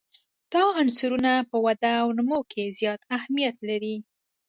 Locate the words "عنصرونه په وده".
0.79-1.91